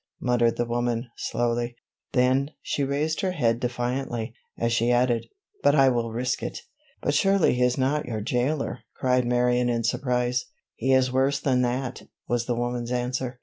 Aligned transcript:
muttered 0.19 0.57
the 0.57 0.65
woman 0.65 1.05
slowly, 1.15 1.75
then 2.13 2.49
she 2.63 2.83
raised 2.83 3.21
her 3.21 3.33
head 3.33 3.59
defiantly, 3.59 4.33
as 4.57 4.73
she 4.73 4.89
added, 4.91 5.27
"but 5.61 5.75
I 5.75 5.89
will 5.89 6.11
risk 6.11 6.41
it!" 6.41 6.57
"But 7.03 7.13
surely 7.13 7.53
he 7.53 7.61
is 7.61 7.77
not 7.77 8.05
your 8.07 8.21
jailer," 8.21 8.79
cried 8.95 9.27
Marion 9.27 9.69
in 9.69 9.83
surprise. 9.83 10.45
"He 10.73 10.91
is 10.91 11.11
worse 11.13 11.39
than 11.39 11.61
that," 11.61 12.01
was 12.27 12.47
the 12.47 12.55
woman's 12.55 12.91
answer. 12.91 13.39